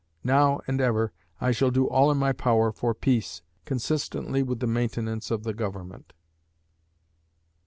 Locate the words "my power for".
2.17-2.95